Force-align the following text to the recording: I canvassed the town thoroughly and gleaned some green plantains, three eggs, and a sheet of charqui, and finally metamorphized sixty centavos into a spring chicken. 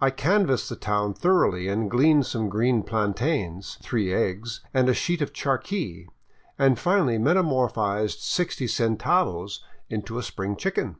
I 0.00 0.08
canvassed 0.08 0.70
the 0.70 0.76
town 0.76 1.12
thoroughly 1.12 1.68
and 1.68 1.90
gleaned 1.90 2.24
some 2.24 2.48
green 2.48 2.82
plantains, 2.82 3.76
three 3.82 4.14
eggs, 4.14 4.62
and 4.72 4.88
a 4.88 4.94
sheet 4.94 5.20
of 5.20 5.34
charqui, 5.34 6.06
and 6.58 6.78
finally 6.78 7.18
metamorphized 7.18 8.20
sixty 8.20 8.66
centavos 8.66 9.60
into 9.90 10.16
a 10.16 10.22
spring 10.22 10.56
chicken. 10.56 10.96